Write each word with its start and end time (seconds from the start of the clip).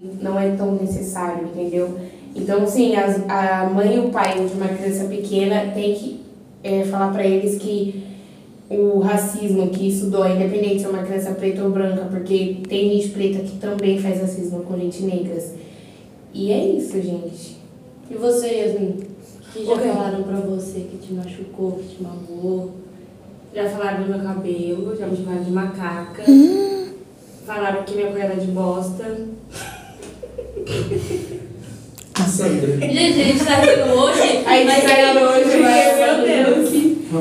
não 0.00 0.38
é 0.38 0.54
tão 0.56 0.74
necessário, 0.74 1.48
entendeu? 1.48 1.98
Então, 2.34 2.66
sim, 2.66 2.94
as, 2.96 3.22
a 3.28 3.68
mãe 3.72 3.96
e 3.96 3.98
o 3.98 4.10
pai 4.10 4.34
de 4.34 4.52
uma 4.54 4.68
criança 4.68 5.04
pequena 5.04 5.72
tem 5.72 5.94
que 5.94 6.20
é, 6.62 6.84
falar 6.84 7.12
para 7.12 7.24
eles 7.24 7.56
que 7.58 8.04
o 8.68 8.98
racismo, 8.98 9.70
que 9.70 9.88
isso 9.88 10.10
dói, 10.10 10.34
independente 10.34 10.80
se 10.80 10.86
é 10.86 10.88
uma 10.88 11.02
criança 11.02 11.32
preta 11.32 11.62
ou 11.62 11.70
branca, 11.70 12.06
porque 12.10 12.58
tem 12.68 12.90
gente 12.90 13.10
preta 13.10 13.38
que 13.38 13.58
também 13.58 13.98
faz 13.98 14.20
racismo 14.20 14.64
com 14.64 14.76
gente 14.76 15.02
negras. 15.04 15.54
E 16.34 16.52
é 16.52 16.66
isso, 16.66 17.00
gente. 17.00 17.56
E 18.10 18.14
você, 18.14 18.48
Yasmin? 18.48 19.16
que 19.56 19.64
já 19.64 19.72
okay. 19.72 19.90
falaram 19.90 20.22
pra 20.22 20.36
você 20.40 20.80
que 20.80 20.98
te 20.98 21.14
machucou, 21.14 21.72
que 21.72 21.96
te 21.96 22.02
magoou? 22.02 22.72
Já 23.54 23.68
falaram 23.70 24.04
do 24.04 24.10
meu 24.10 24.20
cabelo, 24.20 24.94
já 24.96 25.06
me 25.06 25.16
chamaram 25.16 25.42
de 25.42 25.50
macaca. 25.50 26.22
Hum. 26.28 26.88
Falaram 27.46 27.84
que 27.84 27.94
minha 27.94 28.08
cor 28.08 28.20
era 28.20 28.36
de 28.36 28.48
bosta. 28.48 29.26
Sandra. 32.24 32.76
Gente, 32.78 33.20
a 33.20 33.24
gente 33.24 33.44
tá 33.44 33.54
rindo 33.56 33.92
hoje. 33.94 34.42
A 34.46 34.56
gente 34.56 34.82
tá 34.82 34.94
rindo 34.94 35.20
hoje, 35.24 35.56
mas, 35.62 35.96
meu 35.98 36.16
Deus. 36.26 36.70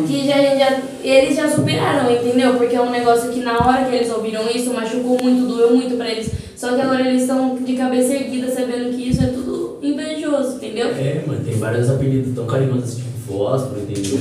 Que 0.08 0.28
já, 0.28 0.56
já, 0.56 0.82
eles 1.04 1.36
já 1.36 1.48
superaram, 1.48 2.12
entendeu? 2.12 2.56
Porque 2.56 2.76
é 2.76 2.82
um 2.82 2.90
negócio 2.90 3.32
que 3.32 3.42
na 3.42 3.58
hora 3.58 3.86
que 3.86 3.96
eles 3.96 4.12
ouviram 4.12 4.50
isso 4.50 4.74
machucou 4.74 5.18
muito, 5.22 5.48
doeu 5.48 5.76
muito 5.76 5.96
pra 5.96 6.10
eles. 6.10 6.32
Só 6.56 6.74
que 6.74 6.82
agora 6.82 7.08
eles 7.08 7.22
estão 7.22 7.56
de 7.56 7.74
cabeça 7.74 8.14
erguida 8.14 8.50
sabendo 8.50 8.96
que 8.96 9.10
isso 9.10 9.24
é 9.24 9.28
tudo 9.28 9.80
invejoso, 9.84 10.56
entendeu? 10.56 10.88
É, 10.88 11.24
mano, 11.28 11.44
tem 11.46 11.56
vários 11.58 11.90
apelidos 11.90 12.34
tão 12.34 12.48
carinhosos, 12.48 12.96
tipo 12.96 13.16
fósforo, 13.28 13.82
entendeu? 13.82 14.20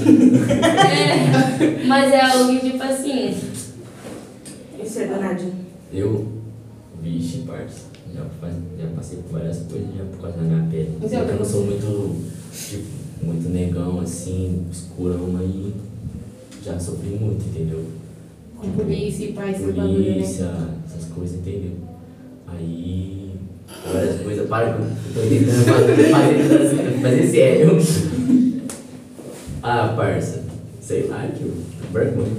é, 0.91 1.85
mas 1.87 2.13
é 2.13 2.21
algo 2.21 2.59
que, 2.59 2.71
tipo 2.71 2.83
assim. 2.83 3.35
Isso 4.83 4.99
é 5.01 5.07
danado. 5.07 5.45
Eu, 5.93 6.27
vixe, 7.05 7.39
parça. 7.47 7.85
Já, 8.15 8.23
já 8.23 8.89
passei 8.97 9.19
por 9.19 9.33
várias 9.39 9.59
coisas 9.59 9.89
já 9.97 10.05
por 10.05 10.23
causa 10.23 10.39
da 10.39 10.43
minha 10.43 10.67
pele. 10.71 10.99
Mas 11.01 11.13
eu 11.13 11.37
não 11.37 11.45
sou 11.45 11.65
muito, 11.67 12.17
tipo, 12.53 12.87
muito 13.23 13.49
negão 13.51 14.01
assim, 14.01 14.65
escurão, 14.73 15.29
mas 15.29 15.51
já 16.65 16.81
sofri 16.81 17.11
muito, 17.11 17.45
entendeu? 17.45 17.85
Com 18.57 18.71
polícia 18.71 19.25
e 19.25 19.33
pai, 19.33 19.53
né? 19.53 19.73
Polícia, 19.73 20.51
essas 20.87 21.11
coisas, 21.11 21.39
entendeu? 21.39 21.73
Aí. 22.47 23.33
Várias 23.93 24.21
coisas, 24.23 24.49
para 24.49 24.73
que 24.73 24.81
eu 24.81 24.89
tô 25.15 25.21
tentando 25.29 25.65
fazer, 25.65 26.11
fazer, 26.11 27.01
fazer 27.03 27.27
sério. 27.29 27.79
Ah, 29.63 29.95
parça, 29.97 30.43
sei 30.81 31.07
lá, 31.09 31.27
que 31.29 31.51
vergonha. 31.93 32.31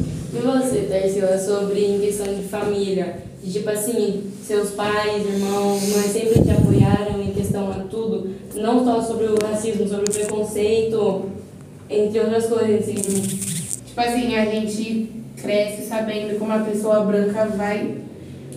Tarsila, 1.16 1.38
sobre 1.38 1.84
em 1.84 2.00
questão 2.00 2.26
de 2.26 2.42
família? 2.42 3.24
tipo 3.42 3.70
assim, 3.70 4.24
seus 4.42 4.70
pais, 4.70 5.24
irmãos, 5.24 5.80
mães 5.88 6.06
sempre 6.06 6.42
te 6.42 6.50
apoiaram 6.50 7.22
em 7.22 7.32
questão 7.32 7.70
a 7.70 7.84
tudo, 7.84 8.34
não 8.56 8.84
só 8.84 9.00
sobre 9.00 9.26
o 9.26 9.36
racismo, 9.40 9.86
sobre 9.86 10.10
o 10.10 10.12
preconceito, 10.12 11.30
entre 11.88 12.18
outras 12.18 12.46
coisas, 12.46 12.80
assim. 12.80 12.94
Tipo 12.94 14.00
assim, 14.00 14.34
a 14.34 14.44
gente 14.46 15.12
cresce 15.40 15.86
sabendo 15.86 16.36
como 16.40 16.52
a 16.52 16.58
pessoa 16.58 17.04
branca 17.04 17.46
vai 17.46 17.98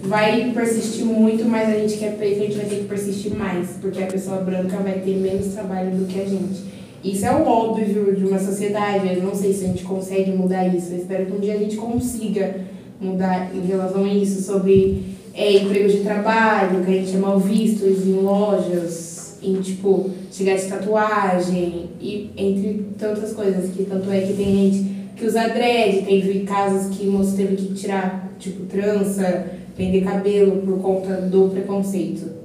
vai 0.02 0.52
persistir 0.54 1.06
muito, 1.06 1.44
mas 1.46 1.68
a 1.70 1.74
gente 1.74 1.98
que 1.98 2.06
é 2.06 2.12
preto, 2.12 2.42
a 2.42 2.46
gente 2.46 2.56
vai 2.56 2.66
ter 2.66 2.76
que 2.78 2.86
persistir 2.86 3.36
mais, 3.36 3.72
porque 3.82 4.02
a 4.02 4.08
pessoa 4.08 4.38
branca 4.38 4.78
vai 4.78 4.94
ter 4.94 5.18
menos 5.18 5.54
trabalho 5.54 5.92
do 5.92 6.08
que 6.08 6.22
a 6.22 6.26
gente. 6.26 6.64
Isso 7.04 7.26
é 7.26 7.32
o 7.32 7.48
óbvio 7.48 8.16
de 8.16 8.26
uma 8.26 8.40
sociedade, 8.40 9.16
eu 9.16 9.24
não 9.24 9.34
sei 9.34 9.54
se 9.54 9.64
a 9.64 9.68
gente 9.68 9.84
consegue 9.84 10.32
mudar 10.32 10.68
isso, 10.68 10.92
eu 10.92 10.98
espero 10.98 11.26
que 11.28 11.32
um 11.32 11.40
dia 11.40 11.54
a 11.54 11.58
gente 11.58 11.78
consiga 11.78 12.58
mudar 13.00 13.52
em 13.56 13.66
relação 13.66 14.04
a 14.04 14.14
isso, 14.14 14.42
sobre 14.42 15.04
é, 15.34 15.54
empregos 15.54 15.94
de 15.94 16.00
trabalho, 16.00 16.84
que 16.84 16.92
a 16.92 16.96
gente 16.96 17.16
é 17.16 17.20
mal 17.20 17.40
visto 17.40 17.86
em 17.86 18.22
lojas, 18.22 19.38
em 19.42 19.62
tipo, 19.62 20.10
chegar 20.30 20.58
de 20.58 20.66
tatuagem, 20.66 21.90
e 22.02 22.30
entre 22.36 22.88
tantas 22.98 23.32
coisas, 23.32 23.72
que 23.72 23.86
tanto 23.86 24.12
é 24.12 24.20
que 24.20 24.34
tem 24.34 24.46
gente 24.46 25.00
que 25.16 25.26
usa 25.26 25.48
dread, 25.48 26.06
teve 26.06 26.42
casos 26.42 26.96
que 26.96 27.08
o 27.08 27.12
moço 27.14 27.36
teve 27.36 27.56
que 27.56 27.74
tirar, 27.74 28.30
tipo, 28.38 28.66
trança, 28.66 29.48
prender 29.76 30.04
cabelo 30.04 30.62
por 30.62 30.80
conta 30.80 31.22
do 31.22 31.50
preconceito. 31.50 32.39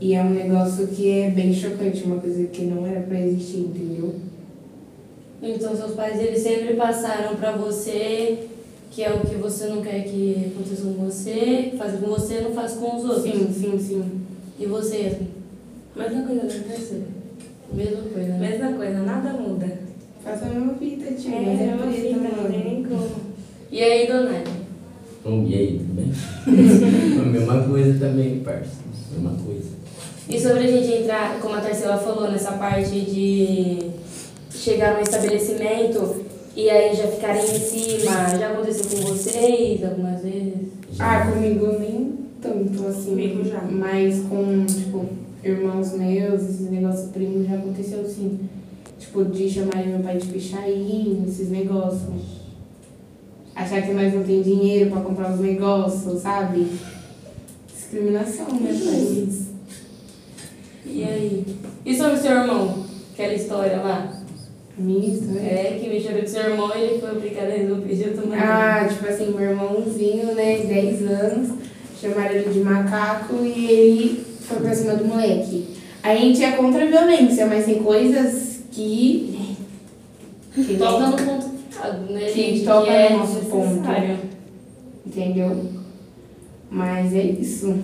E 0.00 0.14
é 0.14 0.22
um 0.22 0.30
negócio 0.30 0.86
que 0.88 1.10
é 1.10 1.30
bem 1.30 1.52
chocante, 1.52 2.04
uma 2.04 2.20
coisa 2.20 2.44
que 2.48 2.62
não 2.62 2.86
era 2.86 3.00
pra 3.00 3.20
existir, 3.20 3.60
entendeu? 3.60 4.14
Então 5.42 5.74
seus 5.76 5.92
pais 5.92 6.20
eles 6.20 6.40
sempre 6.40 6.74
passaram 6.74 7.36
para 7.36 7.52
você 7.52 8.48
que 8.90 9.02
é 9.02 9.12
o 9.12 9.20
que 9.20 9.34
você 9.34 9.66
não 9.66 9.82
quer 9.82 10.04
que 10.04 10.52
aconteça 10.54 10.82
com 10.82 11.04
você, 11.04 11.72
faz 11.76 12.00
com 12.00 12.06
você, 12.06 12.40
não 12.40 12.52
faz 12.52 12.72
com 12.72 12.96
os 12.96 13.04
outros. 13.04 13.22
Sim, 13.24 13.52
sim, 13.52 13.78
sim. 13.78 14.04
E 14.58 14.64
você, 14.64 15.18
Mesma 15.94 16.22
coisa, 16.26 16.42
né? 16.44 17.06
Mesma 17.72 18.02
coisa, 18.02 18.28
né? 18.28 18.50
Mesma 18.50 18.72
coisa, 18.72 18.98
nada 19.02 19.32
muda. 19.32 19.78
Faça 20.22 20.46
a 20.46 20.48
mesma 20.48 20.74
fita, 20.74 21.12
tio. 21.12 21.32
É, 21.32 21.36
é 21.36 21.72
a 21.72 21.76
mesma 21.76 21.92
fita, 21.92 22.36
não 22.36 22.50
tem 22.50 22.64
nem 22.64 22.84
como. 22.84 23.10
E 23.70 23.82
aí, 23.82 24.06
Donati? 24.06 24.50
Bom, 25.24 25.46
e 25.46 25.54
aí, 25.54 25.85
bem? 25.96 26.12
a 27.18 27.24
mesma 27.24 27.62
coisa 27.62 27.98
também, 27.98 28.40
parça. 28.40 28.76
Mesma 29.12 29.30
coisa. 29.44 29.76
E 30.28 30.40
sobre 30.40 30.64
a 30.64 30.66
gente 30.66 31.02
entrar, 31.02 31.38
como 31.40 31.54
a 31.54 31.60
Tarsila 31.60 31.98
falou, 31.98 32.30
nessa 32.30 32.52
parte 32.52 33.00
de 33.00 33.90
chegar 34.50 34.94
no 34.94 35.00
estabelecimento 35.00 36.26
e 36.56 36.68
aí 36.68 36.96
já 36.96 37.06
ficarem 37.06 37.42
em 37.42 37.60
cima. 37.60 38.36
Já 38.36 38.50
aconteceu 38.50 38.84
com 38.90 39.06
vocês 39.08 39.84
algumas 39.84 40.22
vezes? 40.22 40.68
Ah, 40.98 41.30
comigo 41.30 41.78
nem 41.78 42.18
tanto 42.40 42.86
assim. 42.86 43.10
Comigo 43.10 43.44
já. 43.44 43.60
Mas 43.62 44.20
com, 44.22 44.64
tipo, 44.66 45.06
irmãos 45.44 45.92
meus, 45.92 46.42
esses 46.42 46.70
negócios 46.70 47.10
primos 47.10 47.46
já 47.46 47.56
aconteceu 47.56 48.04
sim. 48.04 48.40
Tipo, 48.98 49.24
de 49.26 49.48
chamarem 49.50 49.88
meu 49.88 50.00
pai 50.00 50.16
de 50.16 50.26
pichain, 50.26 51.24
esses 51.28 51.50
negócios. 51.50 52.45
Achar 53.56 53.80
que 53.80 53.94
nós 53.94 54.12
não 54.12 54.22
tem 54.22 54.42
dinheiro 54.42 54.90
pra 54.90 55.00
comprar 55.00 55.32
os 55.32 55.40
negócios, 55.40 56.20
sabe? 56.20 56.66
Discriminação, 57.66 58.46
né, 58.60 58.68
país. 58.68 59.46
E 60.84 61.02
aí? 61.02 61.46
E 61.84 61.96
sobre 61.96 62.14
o 62.14 62.20
seu 62.20 62.32
irmão? 62.32 62.84
Aquela 63.14 63.32
história 63.32 63.78
lá? 63.78 64.12
Misto, 64.76 65.28
né? 65.28 65.40
É, 65.40 65.78
que 65.80 65.88
me 65.88 65.98
chamou 65.98 66.20
com 66.20 66.26
seu 66.26 66.42
irmão 66.42 66.70
e 66.76 66.80
ele 66.82 67.00
foi 67.00 67.12
obrigado 67.12 67.46
a 67.46 67.54
resolver 67.54 67.94
de 67.94 68.04
outra 68.04 68.26
maneira. 68.26 68.82
Ah, 68.82 68.88
tipo 68.88 69.06
assim, 69.06 69.32
meu 69.32 69.50
irmãozinho, 69.50 70.34
né, 70.34 70.58
10 70.58 71.02
anos, 71.10 71.48
chamaram 71.98 72.34
ele 72.34 72.52
de 72.52 72.60
macaco 72.60 73.36
e 73.42 73.70
ele 73.70 74.24
foi 74.42 74.58
pra 74.58 74.74
cima 74.74 74.96
do 74.96 75.06
moleque. 75.06 75.76
A 76.02 76.14
gente 76.14 76.44
é 76.44 76.52
contra 76.52 76.84
a 76.84 76.86
violência, 76.86 77.46
mas 77.46 77.64
tem 77.64 77.82
coisas 77.82 78.60
que. 78.70 79.56
que 80.54 80.76
toca 80.76 81.06
no 81.06 81.16
ponto 81.16 81.45
né, 82.10 82.30
que 82.32 82.64
toca 82.64 82.86
que 82.86 82.90
no 82.90 82.96
é 82.96 83.10
nosso 83.10 83.40
ponto. 83.46 83.88
Entendeu? 85.06 85.72
Mas 86.70 87.14
é 87.14 87.22
isso. 87.22 87.74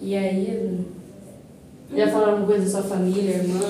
E 0.00 0.14
aí, 0.14 0.84
já 1.94 2.08
falaram 2.10 2.32
alguma 2.32 2.46
coisa 2.48 2.64
da 2.64 2.70
sua 2.70 2.82
família, 2.82 3.36
irmã, 3.36 3.60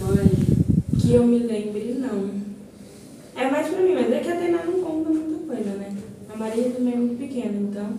mãe? 0.00 0.30
Que 1.00 1.14
eu 1.14 1.26
me 1.26 1.38
lembre, 1.38 1.96
não. 1.98 2.30
É 3.34 3.50
mais 3.50 3.68
pra 3.68 3.80
mim, 3.80 3.94
mas 3.94 4.12
é 4.12 4.20
que 4.20 4.30
a 4.30 4.36
Tainá 4.36 4.64
não 4.64 4.80
conta 4.80 5.10
muita 5.10 5.46
coisa, 5.46 5.70
né? 5.70 5.94
A 6.32 6.36
Maria 6.36 6.70
também 6.70 6.94
é 6.94 6.96
muito 6.96 7.18
pequena, 7.18 7.58
então. 7.58 7.90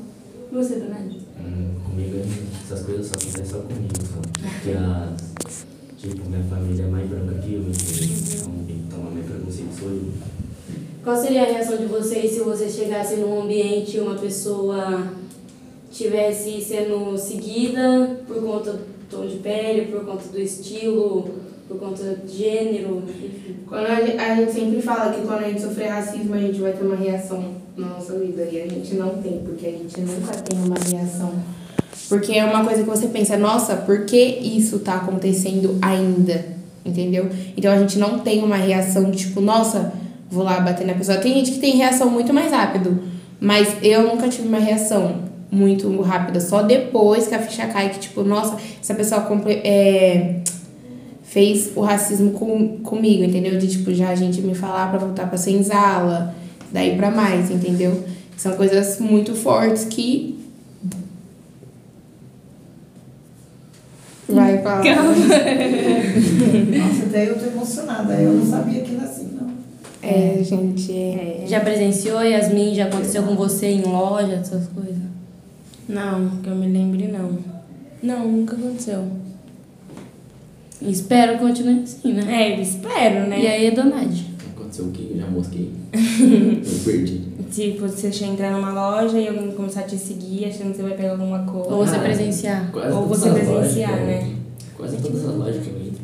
E 0.52 0.56
você, 0.56 0.76
Dona 0.76 1.00
hum, 1.00 1.76
Comigo, 1.84 2.20
essas 2.64 2.86
coisas 2.86 3.08
só 3.08 3.14
acontecem 3.16 3.46
só 3.46 3.60
comigo, 3.60 3.94
só. 4.02 4.22
Porque 4.22 4.72
as. 4.72 5.66
Tipo, 5.98 6.30
minha 6.30 6.44
família 6.44 6.84
é 6.84 6.88
mais 6.88 7.10
branca 7.10 7.34
que 7.40 7.56
eu, 7.56 7.62
então 7.62 8.68
preconceito 9.02 9.80
sou 9.80 9.90
eu. 9.90 10.12
Qual 11.04 11.16
seria 11.16 11.44
a 11.44 11.46
reação 11.46 11.78
de 11.78 11.86
vocês 11.86 12.32
se 12.32 12.40
você 12.42 12.70
chegasse 12.70 13.16
num 13.16 13.44
ambiente 13.44 13.98
e 13.98 14.00
uma 14.00 14.16
pessoa 14.16 15.08
tivesse 15.92 16.62
sendo 16.62 17.18
seguida 17.18 18.20
por 18.28 18.42
conta 18.42 18.74
do 18.74 18.80
tom 19.10 19.26
de 19.26 19.38
pele, 19.38 19.92
por 19.92 20.06
conta 20.06 20.28
do 20.28 20.40
estilo, 20.40 21.30
por 21.68 21.80
conta 21.80 22.04
de 22.26 22.38
gênero, 22.38 23.04
enfim. 23.08 23.56
Quando 23.68 23.86
a 23.86 24.02
gente, 24.02 24.18
a 24.18 24.36
gente 24.36 24.52
sempre 24.52 24.82
fala 24.82 25.14
que 25.14 25.22
quando 25.22 25.44
a 25.44 25.48
gente 25.48 25.62
sofrer 25.62 25.88
racismo, 25.88 26.34
a 26.34 26.40
gente 26.40 26.60
vai 26.60 26.74
ter 26.74 26.84
uma 26.84 26.96
reação 26.96 27.56
na 27.78 27.88
nossa 27.88 28.18
vida. 28.18 28.44
E 28.44 28.62
a 28.62 28.68
gente 28.68 28.96
não 28.96 29.22
tem, 29.22 29.40
porque 29.40 29.66
a 29.66 29.72
gente 29.72 30.02
nunca 30.02 30.34
tem 30.38 30.60
uma 30.60 30.76
reação. 30.76 31.34
Porque 32.10 32.34
é 32.34 32.46
uma 32.46 32.66
coisa 32.66 32.84
que 32.84 32.90
você 32.90 33.08
pensa, 33.08 33.38
nossa, 33.38 33.76
por 33.78 34.06
que 34.06 34.18
isso 34.18 34.80
tá 34.80 34.96
acontecendo 34.96 35.78
ainda? 35.82 36.57
Entendeu? 36.88 37.30
Então 37.56 37.72
a 37.72 37.78
gente 37.78 38.00
não 38.00 38.20
tem 38.20 38.44
uma 38.44 38.56
reação 38.56 39.12
tipo, 39.12 39.42
nossa, 39.42 39.92
vou 40.30 40.44
lá 40.44 40.60
bater 40.60 40.88
na 40.88 40.94
pessoa. 40.94 41.18
Tem 41.18 41.34
gente 41.34 41.52
que 41.52 41.60
tem 41.60 41.76
reação 41.76 42.10
muito 42.10 42.34
mais 42.34 42.52
rápido. 42.52 43.00
Mas 43.40 43.76
eu 43.84 44.04
nunca 44.04 44.28
tive 44.30 44.48
uma 44.48 44.60
reação 44.60 45.28
muito 45.52 46.02
rápida. 46.02 46.40
Só 46.40 46.62
depois 46.62 47.28
que 47.28 47.36
a 47.36 47.40
ficha 47.40 47.68
cai, 47.68 47.90
que 47.90 48.00
tipo, 48.00 48.24
nossa, 48.24 48.58
essa 48.82 48.94
pessoa 48.94 49.28
é, 49.64 50.38
fez 51.24 51.72
o 51.76 51.82
racismo 51.82 52.32
com, 52.32 52.80
comigo, 52.80 53.24
entendeu? 53.24 53.58
De 53.58 53.68
tipo, 53.68 53.94
já 53.94 54.10
a 54.10 54.16
gente 54.16 54.42
me 54.42 54.56
falar 54.56 54.90
para 54.90 55.00
voltar 55.00 55.28
pra 55.28 55.38
senzala, 55.38 56.36
daí 56.72 56.96
para 56.96 57.12
mais, 57.12 57.52
entendeu? 57.52 58.04
São 58.36 58.54
coisas 58.54 59.00
muito 59.00 59.36
fortes 59.36 59.86
que 59.86 60.37
Vai 64.30 64.62
falar. 64.62 64.84
Nossa, 64.84 64.96
até 67.06 67.30
eu 67.30 67.40
tô 67.40 67.46
emocionada. 67.46 68.14
Eu 68.16 68.34
não 68.34 68.46
sabia 68.46 68.82
que 68.82 68.96
era 68.96 69.06
assim, 69.06 69.38
não. 69.40 69.50
É, 70.02 70.44
gente, 70.44 70.92
é. 70.92 71.44
Já 71.48 71.62
presenciou, 71.62 72.22
Yasmin? 72.22 72.76
Já 72.76 72.86
aconteceu 72.86 73.24
com 73.24 73.36
você 73.36 73.68
em 73.68 73.84
loja, 73.84 74.34
essas 74.34 74.68
coisas? 74.68 74.96
Não, 75.88 76.30
que 76.42 76.50
eu 76.50 76.56
me 76.56 76.68
lembre, 76.68 77.08
não. 77.08 77.38
Não, 78.04 78.28
nunca 78.28 78.56
aconteceu. 78.56 79.06
Espero 80.82 81.34
que 81.34 81.40
continue 81.40 81.84
assim, 81.84 82.14
né? 82.14 82.24
É, 82.28 82.62
espero, 82.62 83.28
né? 83.28 83.40
E 83.40 83.48
aí, 83.48 83.72
Donade? 83.72 84.27
Aconteceu 84.78 84.86
o 84.86 84.92
quê? 84.92 85.08
Eu 85.12 85.18
já 85.18 85.28
mosquei. 85.28 85.72
eu 85.94 86.84
perdi. 86.86 87.22
Tipo, 87.52 87.88
você 87.88 88.26
entrar 88.26 88.52
numa 88.52 88.74
loja 88.74 89.18
e 89.18 89.28
alguém 89.28 89.52
começar 89.52 89.82
a 89.82 89.84
te 89.84 89.98
seguir 89.98 90.46
achando 90.46 90.72
que 90.72 90.78
você 90.78 90.84
vai 90.84 90.96
pegar 90.96 91.12
alguma 91.12 91.40
coisa. 91.44 91.70
Ou 91.70 91.86
você 91.86 91.98
presenciar? 92.00 92.72
Quase 92.72 92.96
Ou 92.96 93.08
você 93.08 93.30
presenciar, 93.32 93.92
lojas 93.92 94.00
eu 94.02 94.06
né? 94.06 94.36
Quase 94.76 94.98
todas 94.98 95.26
as 95.26 95.36
lojas 95.36 95.64
que 95.64 95.70
eu 95.70 95.78
entro. 95.78 96.02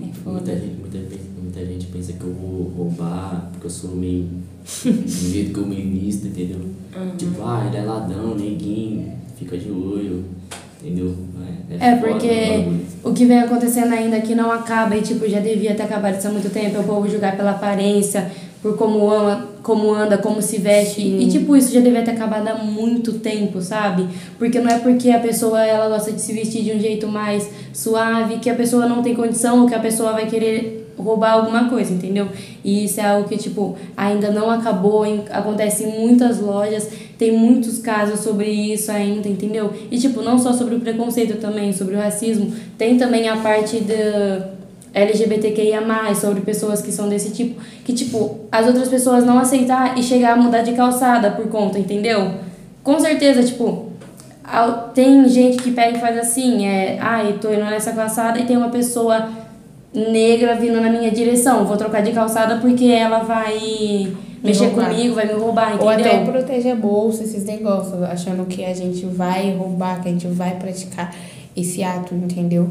É 0.00 0.12
foda. 0.12 0.36
Muita 0.36 0.52
gente, 0.54 0.76
muita, 0.76 0.98
muita 1.42 1.66
gente 1.66 1.86
pensa 1.86 2.12
que 2.12 2.24
eu 2.24 2.34
vou 2.34 2.72
roubar, 2.76 3.48
porque 3.52 3.66
eu 3.66 3.70
sou 3.70 3.96
meio. 3.96 4.28
do 4.84 5.08
jeito 5.08 5.52
que 5.52 5.58
eu 5.58 5.66
me 5.66 5.82
visto, 5.82 6.26
entendeu? 6.26 6.60
Uhum. 6.60 7.16
Tipo, 7.16 7.42
ah, 7.42 7.64
ele 7.66 7.78
é 7.78 7.82
ladrão, 7.82 8.34
neguinho, 8.34 9.12
fica 9.36 9.56
de 9.56 9.70
olho, 9.70 10.24
entendeu? 10.82 11.14
É, 11.78 11.96
foda 11.96 12.08
porque 12.08 12.64
o 13.02 13.12
que 13.12 13.24
vem 13.24 13.38
acontecendo 13.38 13.92
ainda 13.92 14.20
que 14.20 14.34
não 14.34 14.50
acaba 14.50 14.96
e, 14.96 15.02
tipo, 15.02 15.28
já 15.28 15.40
devia 15.40 15.74
ter 15.74 15.84
acabado 15.84 16.18
isso 16.18 16.26
há 16.26 16.30
muito 16.30 16.50
tempo. 16.50 16.76
É 16.76 16.80
o 16.80 16.84
povo 16.84 17.08
julgar 17.08 17.36
pela 17.36 17.52
aparência, 17.52 18.30
por 18.60 18.76
como 18.76 19.08
ama, 19.10 19.48
como 19.62 19.92
anda, 19.92 20.18
como 20.18 20.42
se 20.42 20.58
veste. 20.58 21.00
E, 21.00 21.28
tipo, 21.28 21.56
isso 21.56 21.72
já 21.72 21.80
devia 21.80 22.02
ter 22.02 22.12
acabado 22.12 22.48
há 22.48 22.54
muito 22.56 23.14
tempo, 23.14 23.60
sabe? 23.60 24.08
Porque 24.38 24.58
não 24.58 24.70
é 24.70 24.78
porque 24.78 25.10
a 25.10 25.20
pessoa, 25.20 25.64
ela 25.64 25.88
gosta 25.88 26.12
de 26.12 26.20
se 26.20 26.32
vestir 26.32 26.62
de 26.62 26.72
um 26.72 26.80
jeito 26.80 27.06
mais 27.06 27.48
suave 27.72 28.38
que 28.38 28.50
a 28.50 28.54
pessoa 28.54 28.86
não 28.86 29.02
tem 29.02 29.14
condição 29.14 29.62
ou 29.62 29.68
que 29.68 29.74
a 29.74 29.80
pessoa 29.80 30.12
vai 30.12 30.26
querer 30.26 30.79
roubar 31.00 31.32
alguma 31.32 31.68
coisa, 31.68 31.92
entendeu? 31.92 32.28
E 32.64 32.84
isso 32.84 33.00
é 33.00 33.04
algo 33.04 33.28
que, 33.28 33.36
tipo, 33.36 33.76
ainda 33.96 34.30
não 34.30 34.50
acabou, 34.50 35.04
acontece 35.30 35.84
em 35.84 36.00
muitas 36.00 36.40
lojas, 36.40 36.88
tem 37.18 37.32
muitos 37.32 37.78
casos 37.78 38.20
sobre 38.20 38.50
isso 38.50 38.90
ainda, 38.90 39.28
entendeu? 39.28 39.72
E, 39.90 39.98
tipo, 39.98 40.22
não 40.22 40.38
só 40.38 40.52
sobre 40.52 40.74
o 40.74 40.80
preconceito 40.80 41.38
também, 41.38 41.72
sobre 41.72 41.94
o 41.94 41.98
racismo, 41.98 42.52
tem 42.78 42.96
também 42.96 43.28
a 43.28 43.36
parte 43.36 43.80
da 43.80 44.50
LGBTQIA+, 44.92 45.82
sobre 46.14 46.40
pessoas 46.40 46.82
que 46.82 46.90
são 46.90 47.08
desse 47.08 47.30
tipo, 47.30 47.60
que, 47.84 47.92
tipo, 47.92 48.40
as 48.50 48.66
outras 48.66 48.88
pessoas 48.88 49.24
não 49.24 49.38
aceitar 49.38 49.98
e 49.98 50.02
chegar 50.02 50.32
a 50.32 50.36
mudar 50.36 50.62
de 50.62 50.72
calçada 50.72 51.30
por 51.30 51.48
conta, 51.48 51.78
entendeu? 51.78 52.32
Com 52.82 52.98
certeza, 52.98 53.42
tipo, 53.42 53.90
tem 54.94 55.28
gente 55.28 55.62
que 55.62 55.70
pega 55.70 55.98
e 55.98 56.00
faz 56.00 56.18
assim, 56.18 56.66
é, 56.66 56.98
ai, 57.00 57.38
tô 57.40 57.52
indo 57.52 57.64
nessa 57.64 57.92
calçada 57.92 58.40
e 58.40 58.46
tem 58.46 58.56
uma 58.56 58.70
pessoa 58.70 59.28
negra 59.92 60.54
vindo 60.54 60.80
na 60.80 60.90
minha 60.90 61.10
direção, 61.10 61.64
vou 61.64 61.76
trocar 61.76 62.00
de 62.02 62.12
calçada 62.12 62.58
porque 62.58 62.86
ela 62.86 63.20
vai 63.20 64.12
mexer 64.42 64.66
roubar. 64.66 64.90
comigo, 64.90 65.14
vai 65.14 65.26
me 65.26 65.32
roubar, 65.32 65.74
entendeu? 65.74 65.86
Ou 65.86 65.90
até 65.90 66.24
proteger 66.24 66.72
a 66.72 66.76
bolsa, 66.76 67.24
esses 67.24 67.44
negócios, 67.44 68.02
achando 68.02 68.46
que 68.46 68.64
a 68.64 68.74
gente 68.74 69.04
vai 69.06 69.54
roubar, 69.56 70.02
que 70.02 70.08
a 70.08 70.12
gente 70.12 70.26
vai 70.28 70.56
praticar 70.56 71.14
esse 71.56 71.82
ato, 71.82 72.14
entendeu? 72.14 72.68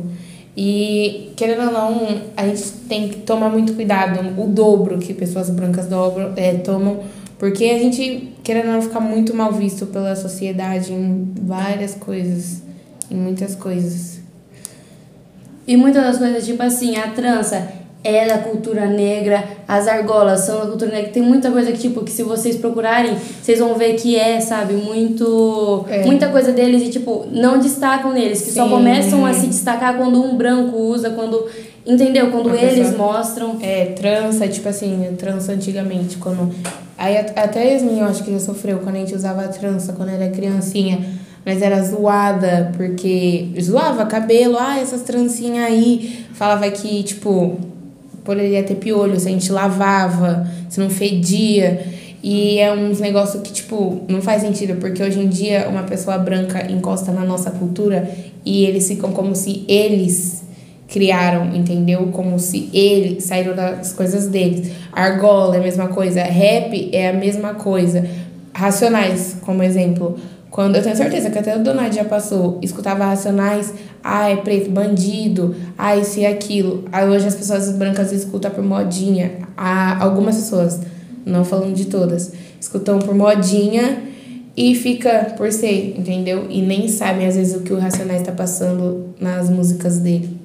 E, 0.58 1.32
querendo 1.36 1.68
ou 1.68 1.72
não, 1.72 2.22
a 2.36 2.46
gente 2.48 2.64
tem 2.88 3.08
que 3.10 3.18
tomar 3.18 3.50
muito 3.50 3.74
cuidado, 3.74 4.20
o 4.42 4.48
dobro 4.48 4.98
que 4.98 5.14
pessoas 5.14 5.50
brancas 5.50 5.88
dobram, 5.88 6.34
é, 6.36 6.56
tomam, 6.56 7.00
porque 7.38 7.66
a 7.66 7.80
gente, 7.80 8.34
querendo 8.44 8.68
ou 8.68 8.74
não, 8.74 8.82
fica 8.82 9.00
muito 9.00 9.34
mal 9.34 9.54
visto 9.54 9.86
pela 9.86 10.16
sociedade 10.16 10.92
em 10.92 11.32
várias 11.42 11.96
coisas, 11.96 12.62
em 13.10 13.16
muitas 13.16 13.56
coisas. 13.56 14.19
E 15.70 15.78
muitas 15.78 16.04
das 16.04 16.18
coisas, 16.18 16.46
tipo 16.46 16.64
assim, 16.64 16.98
a 16.98 17.10
trança 17.10 17.68
é 18.04 18.26
da 18.28 18.38
cultura 18.40 18.86
negra, 18.88 19.44
as 19.68 19.88
argolas 19.88 20.40
são 20.40 20.62
da 20.62 20.66
cultura 20.66 20.90
negra. 20.92 21.12
Tem 21.12 21.22
muita 21.22 21.52
coisa 21.52 21.72
que, 21.72 21.78
tipo, 21.78 22.04
que 22.04 22.12
se 22.12 22.24
vocês 22.24 22.56
procurarem, 22.56 23.14
vocês 23.42 23.60
vão 23.60 23.76
ver 23.76 23.94
que 23.94 24.16
é, 24.16 24.40
sabe, 24.40 24.74
muito. 24.74 25.86
É. 25.88 26.06
Muita 26.06 26.30
coisa 26.30 26.52
deles 26.52 26.82
e, 26.82 26.90
tipo, 26.90 27.28
não 27.32 27.60
destacam 27.60 28.12
neles, 28.14 28.42
que 28.42 28.52
só 28.52 28.64
Sim. 28.64 28.70
começam 28.72 29.26
a 29.26 29.34
se 29.34 29.46
destacar 29.48 29.96
quando 29.98 30.20
um 30.24 30.36
branco 30.36 30.76
usa, 30.76 31.12
quando. 31.12 31.46
Entendeu? 31.86 32.32
Quando 32.32 32.48
Uma 32.48 32.56
eles 32.58 32.88
pessoa- 32.90 32.98
mostram. 33.14 33.58
É, 33.62 33.86
trança, 33.96 34.48
tipo 34.48 34.68
assim, 34.70 35.16
trança 35.18 35.52
antigamente, 35.52 36.18
quando... 36.18 36.54
Aí 36.98 37.18
at- 37.18 37.32
até 37.38 37.62
a 37.62 37.66
Yasmin, 37.66 38.00
eu 38.00 38.06
acho 38.06 38.24
que 38.24 38.32
já 38.32 38.40
sofreu 38.40 38.80
quando 38.80 38.96
a 38.96 39.00
gente 39.00 39.16
usava 39.16 39.48
trança, 39.48 39.94
quando 39.94 40.10
era 40.10 40.30
criancinha. 40.30 41.00
Mas 41.50 41.64
era 41.64 41.82
zoada, 41.82 42.72
porque 42.78 43.48
zoava 43.60 44.06
cabelo, 44.06 44.56
ah, 44.60 44.78
essas 44.80 45.02
trancinhas 45.02 45.66
aí. 45.66 46.28
Falava 46.32 46.70
que, 46.70 47.02
tipo, 47.02 47.58
poderia 48.24 48.62
ter 48.62 48.76
piolho 48.76 49.20
se 49.20 49.28
a 49.28 49.32
gente 49.32 49.52
lavava, 49.52 50.48
se 50.70 50.80
não 50.80 50.92
fedia. 50.92 51.84
E 52.22 52.60
é 52.60 52.72
uns 52.72 53.00
negócios 53.00 53.42
que, 53.42 53.52
tipo, 53.52 54.04
não 54.08 54.22
faz 54.22 54.44
sentido, 54.44 54.80
porque 54.80 55.02
hoje 55.02 55.20
em 55.20 55.28
dia 55.28 55.68
uma 55.68 55.82
pessoa 55.82 56.20
branca 56.20 56.72
encosta 56.72 57.12
na 57.12 57.26
nossa 57.26 57.50
cultura 57.50 58.08
e 58.46 58.64
eles 58.66 58.88
ficam 58.88 59.12
como 59.12 59.36
se 59.36 59.66
eles 59.68 60.44
criaram, 60.88 61.56
entendeu? 61.56 62.10
Como 62.12 62.38
se 62.38 62.70
eles 62.72 63.24
saíram 63.24 63.56
das 63.56 63.92
coisas 63.92 64.28
deles. 64.28 64.72
Argola 64.92 65.56
é 65.56 65.60
a 65.60 65.64
mesma 65.64 65.88
coisa, 65.88 66.22
rap 66.22 66.92
é 66.94 67.10
a 67.10 67.14
mesma 67.14 67.56
coisa. 67.56 68.08
Racionais, 68.54 69.38
como 69.42 69.64
exemplo. 69.64 70.16
Quando 70.52 70.76
eu 70.76 70.82
tenho 70.84 70.96
certeza 70.96 71.30
que 71.30 71.38
até 71.38 71.56
o 71.56 71.64
Donald 71.64 71.96
já 71.96 72.04
passou, 72.04 72.58
escutava 72.62 73.06
Racionais, 73.06 73.72
ai, 74.04 74.42
preto, 74.42 74.72
bandido, 74.72 75.56
ai, 75.78 76.02
isso 76.02 76.20
e 76.20 76.26
aquilo. 76.26 76.86
Aí 76.92 77.08
hoje 77.08 77.28
as 77.28 77.36
pessoas 77.36 77.72
brancas 77.72 78.12
escutam 78.12 78.50
por 78.50 78.64
modinha. 78.64 79.34
Há 79.56 80.04
algumas 80.04 80.36
pessoas, 80.36 80.80
não 81.26 81.46
falando 81.46 81.76
de 81.76 81.86
todas, 81.86 82.32
escutam 82.60 82.98
por 82.98 83.14
modinha 83.14 84.00
e 84.58 84.74
fica 84.74 85.34
por 85.38 85.52
ser, 85.52 85.94
entendeu? 85.98 86.48
E 86.50 86.62
nem 86.64 86.88
sabem 86.88 87.28
às 87.28 87.36
vezes 87.36 87.56
o 87.56 87.62
que 87.62 87.72
o 87.72 87.78
Racionais 87.78 88.24
tá 88.24 88.32
passando 88.32 89.14
nas 89.22 89.50
músicas 89.52 90.00
dele. 90.00 90.36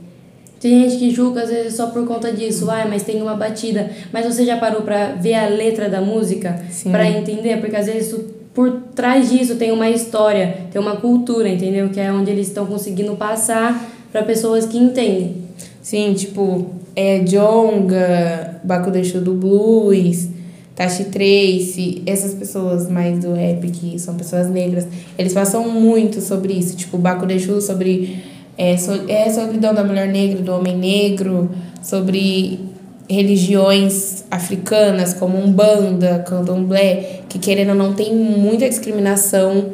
Tem 0.60 0.82
gente 0.82 0.98
que 0.98 1.10
julga 1.10 1.42
às 1.42 1.48
vezes 1.50 1.74
só 1.74 1.86
por 1.88 2.06
conta 2.06 2.30
disso, 2.30 2.70
ai, 2.70 2.86
mas 2.88 3.02
tem 3.02 3.20
uma 3.22 3.34
batida. 3.34 3.90
Mas 4.12 4.26
você 4.26 4.44
já 4.44 4.58
parou 4.58 4.82
pra 4.82 5.12
ver 5.14 5.34
a 5.34 5.48
letra 5.48 5.88
da 5.88 6.00
música? 6.02 6.60
Pra 6.92 7.08
entender? 7.10 7.58
Porque 7.60 7.76
às 7.76 7.86
vezes 7.86 8.08
isso- 8.08 8.43
por 8.54 8.70
trás 8.94 9.30
disso 9.30 9.56
tem 9.56 9.72
uma 9.72 9.90
história, 9.90 10.58
tem 10.72 10.80
uma 10.80 10.96
cultura, 10.96 11.48
entendeu? 11.48 11.88
Que 11.88 11.98
é 11.98 12.12
onde 12.12 12.30
eles 12.30 12.46
estão 12.46 12.64
conseguindo 12.64 13.16
passar 13.16 13.90
pra 14.12 14.22
pessoas 14.22 14.64
que 14.64 14.78
entendem. 14.78 15.38
Sim, 15.82 16.14
tipo, 16.14 16.70
é 16.94 17.18
Jonga, 17.18 18.60
Baco 18.62 18.90
Deixou 18.92 19.20
do 19.20 19.34
Blues, 19.34 20.28
Tashi 20.76 21.04
Trace, 21.04 22.02
essas 22.06 22.32
pessoas 22.34 22.88
mais 22.88 23.18
do 23.18 23.32
rap 23.32 23.68
que 23.70 23.98
são 23.98 24.14
pessoas 24.14 24.48
negras, 24.48 24.86
eles 25.18 25.32
passam 25.32 25.68
muito 25.68 26.20
sobre 26.20 26.52
isso, 26.52 26.76
tipo, 26.76 26.96
Baco 26.96 27.26
Deixou 27.26 27.60
sobre 27.60 28.22
é, 28.56 28.76
so, 28.76 28.92
é 29.08 29.28
solidão 29.30 29.74
da 29.74 29.82
mulher 29.82 30.08
negra, 30.08 30.40
do 30.40 30.52
homem 30.52 30.76
negro, 30.76 31.50
sobre 31.82 32.60
religiões 33.08 34.24
africanas 34.30 35.12
como 35.12 35.38
Umbanda, 35.38 36.24
Candomblé, 36.26 37.20
que 37.28 37.38
querendo 37.38 37.70
ou 37.70 37.74
não 37.74 37.92
tem 37.92 38.14
muita 38.14 38.68
discriminação 38.68 39.72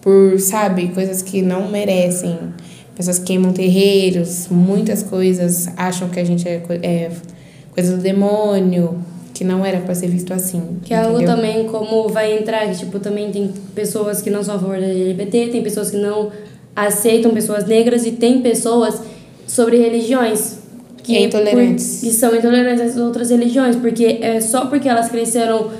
por, 0.00 0.38
sabe, 0.40 0.88
coisas 0.88 1.22
que 1.22 1.42
não 1.42 1.70
merecem. 1.70 2.36
Pessoas 2.94 3.18
queimam 3.18 3.52
terreiros, 3.52 4.48
muitas 4.50 5.02
coisas 5.02 5.68
acham 5.76 6.08
que 6.08 6.18
a 6.18 6.24
gente 6.24 6.46
é, 6.48 6.60
é 6.82 7.10
coisa 7.72 7.96
do 7.96 8.02
demônio, 8.02 9.02
que 9.32 9.44
não 9.44 9.64
era 9.64 9.80
pra 9.80 9.94
ser 9.94 10.08
visto 10.08 10.34
assim. 10.34 10.78
Que 10.82 10.92
é 10.92 10.98
algo 10.98 11.24
também 11.24 11.66
como 11.68 12.08
vai 12.08 12.36
entrar, 12.36 12.68
que 12.68 12.78
tipo, 12.80 12.98
também 12.98 13.30
tem 13.30 13.50
pessoas 13.74 14.20
que 14.20 14.28
não 14.28 14.42
são 14.42 14.56
a 14.56 14.58
favor 14.58 14.78
da 14.78 14.86
LGBT, 14.86 15.48
tem 15.48 15.62
pessoas 15.62 15.90
que 15.90 15.96
não 15.96 16.30
aceitam 16.74 17.32
pessoas 17.32 17.64
negras 17.66 18.04
e 18.04 18.12
tem 18.12 18.42
pessoas 18.42 19.00
sobre 19.46 19.78
religiões 19.78 20.61
Que 21.02 21.16
é 21.16 21.22
intolerantes. 21.24 22.00
por- 22.00 22.06
que 22.08 22.12
são 22.14 22.34
intolerantes 22.36 22.80
às 22.80 22.96
outras 22.96 23.30
religiões, 23.30 23.76
porque 23.76 24.18
é 24.22 24.40
só 24.40 24.66
porque 24.66 24.88
elas 24.88 25.08
cresceram 25.08 25.70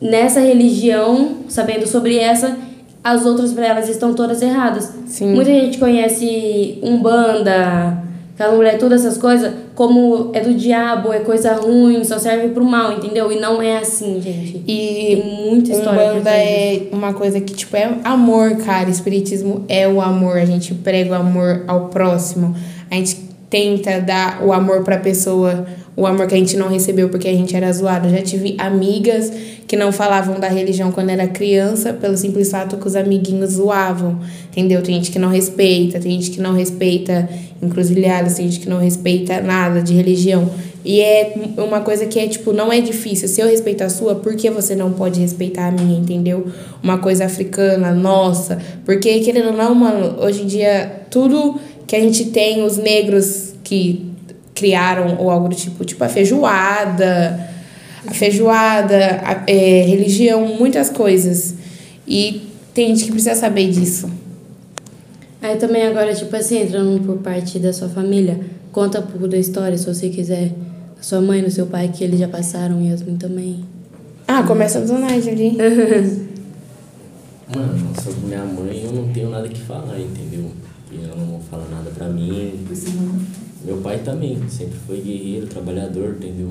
nessa 0.00 0.40
religião, 0.40 1.36
sabendo 1.48 1.86
sobre 1.86 2.16
essa, 2.18 2.56
as 3.04 3.24
outras 3.26 3.52
para 3.52 3.66
elas 3.66 3.88
estão 3.88 4.14
todas 4.14 4.42
erradas. 4.42 4.92
Sim. 5.06 5.34
Muita 5.34 5.50
gente 5.50 5.78
conhece 5.78 6.78
Umbanda, 6.82 8.02
Candomblé, 8.36 8.76
todas 8.76 9.04
essas 9.04 9.18
coisas, 9.18 9.52
como 9.74 10.30
é 10.32 10.40
do 10.40 10.54
diabo, 10.54 11.12
é 11.12 11.18
coisa 11.20 11.52
ruim, 11.54 12.02
só 12.04 12.18
serve 12.18 12.48
pro 12.48 12.64
mal, 12.64 12.92
entendeu? 12.92 13.30
E 13.30 13.38
não 13.38 13.60
é 13.62 13.78
assim, 13.78 14.20
gente. 14.20 14.62
E 14.66 15.16
Tem 15.22 15.46
muita 15.46 15.72
história 15.72 16.12
Umbanda 16.12 16.30
é 16.30 16.88
uma 16.92 17.12
coisa 17.12 17.40
que, 17.40 17.52
tipo, 17.54 17.76
é 17.76 17.90
amor, 18.04 18.56
cara. 18.56 18.88
Espiritismo 18.90 19.64
é 19.68 19.86
o 19.86 20.00
amor. 20.00 20.36
A 20.38 20.44
gente 20.44 20.74
prega 20.74 21.10
o 21.12 21.14
amor 21.14 21.64
ao 21.68 21.88
próximo. 21.88 22.54
A 22.90 22.94
gente 22.94 23.16
tenta 23.52 24.00
dar 24.00 24.42
o 24.42 24.50
amor 24.50 24.82
pra 24.82 24.96
pessoa 24.96 25.66
o 25.94 26.06
amor 26.06 26.26
que 26.26 26.34
a 26.34 26.38
gente 26.38 26.56
não 26.56 26.68
recebeu 26.68 27.10
porque 27.10 27.28
a 27.28 27.32
gente 27.32 27.54
era 27.54 27.70
zoado. 27.70 28.08
Já 28.08 28.22
tive 28.22 28.54
amigas 28.56 29.30
que 29.66 29.76
não 29.76 29.92
falavam 29.92 30.40
da 30.40 30.48
religião 30.48 30.90
quando 30.90 31.10
era 31.10 31.26
criança, 31.28 31.92
pelo 31.92 32.16
simples 32.16 32.50
fato 32.50 32.78
que 32.78 32.86
os 32.86 32.96
amiguinhos 32.96 33.52
zoavam, 33.52 34.18
entendeu? 34.50 34.82
Tem 34.82 34.94
gente 34.94 35.10
que 35.10 35.18
não 35.18 35.28
respeita, 35.28 36.00
tem 36.00 36.12
gente 36.12 36.30
que 36.30 36.40
não 36.40 36.54
respeita 36.54 37.28
encruzilhadas, 37.60 38.34
tem 38.34 38.50
gente 38.50 38.60
que 38.60 38.70
não 38.70 38.78
respeita 38.78 39.42
nada 39.42 39.82
de 39.82 39.92
religião. 39.92 40.50
E 40.84 41.00
é 41.00 41.34
uma 41.58 41.80
coisa 41.80 42.06
que 42.06 42.18
é, 42.18 42.26
tipo, 42.26 42.52
não 42.52 42.72
é 42.72 42.80
difícil. 42.80 43.28
Se 43.28 43.40
eu 43.40 43.46
respeitar 43.46 43.84
a 43.84 43.88
sua, 43.90 44.16
por 44.16 44.34
que 44.34 44.50
você 44.50 44.74
não 44.74 44.92
pode 44.92 45.20
respeitar 45.20 45.68
a 45.68 45.70
minha, 45.70 45.98
entendeu? 45.98 46.46
Uma 46.82 46.98
coisa 46.98 47.26
africana, 47.26 47.92
nossa. 47.92 48.58
Porque, 48.84 49.20
querendo 49.20 49.48
ou 49.48 49.52
não, 49.52 49.74
mano, 49.74 50.16
hoje 50.20 50.42
em 50.42 50.46
dia, 50.46 51.02
tudo 51.08 51.60
que 51.86 51.96
a 51.96 52.00
gente 52.00 52.26
tem, 52.26 52.64
os 52.64 52.76
negros 52.76 53.54
que 53.64 54.12
criaram 54.54 55.16
ou 55.18 55.30
algo 55.30 55.48
do 55.48 55.54
tipo, 55.54 55.84
tipo 55.84 56.02
a 56.04 56.08
feijoada, 56.08 57.50
a 58.06 58.12
feijoada, 58.12 59.20
a, 59.24 59.42
é, 59.46 59.82
religião, 59.82 60.46
muitas 60.58 60.90
coisas. 60.90 61.54
E 62.06 62.48
tem 62.74 62.88
gente 62.88 63.04
que 63.04 63.12
precisa 63.12 63.34
saber 63.34 63.70
disso. 63.70 64.10
Aí 65.40 65.56
também 65.56 65.86
agora, 65.86 66.14
tipo 66.14 66.34
assim, 66.36 66.62
entrando 66.62 67.04
por 67.04 67.18
parte 67.18 67.58
da 67.58 67.72
sua 67.72 67.88
família, 67.88 68.38
conta 68.70 69.00
um 69.00 69.06
pouco 69.06 69.26
da 69.26 69.36
história, 69.36 69.76
se 69.76 69.86
você 69.86 70.08
quiser. 70.08 70.52
Da 70.96 71.02
sua 71.02 71.20
mãe, 71.20 71.42
do 71.42 71.50
seu 71.50 71.66
pai, 71.66 71.88
que 71.88 72.04
eles 72.04 72.20
já 72.20 72.28
passaram, 72.28 72.80
e 72.80 72.88
Yasmin 72.88 73.16
também. 73.16 73.64
Ah, 74.28 74.44
começa 74.44 74.80
do 74.80 74.98
Nádia 74.98 75.32
ali. 75.32 75.56
Mano, 77.54 77.92
sobre 78.02 78.20
minha 78.26 78.44
mãe 78.44 78.82
eu 78.84 78.92
não 78.92 79.08
tenho 79.12 79.28
nada 79.30 79.48
que 79.48 79.60
falar, 79.60 79.98
entendeu? 79.98 80.50
E 81.14 81.18
ela 81.18 81.30
não 81.30 81.40
fala 81.40 81.66
nada 81.70 81.90
pra 81.90 82.08
mim. 82.08 82.52
Meu 83.64 83.78
pai 83.78 83.98
também, 83.98 84.38
sempre 84.48 84.78
foi 84.86 85.00
guerreiro, 85.00 85.46
trabalhador, 85.46 86.16
entendeu? 86.18 86.50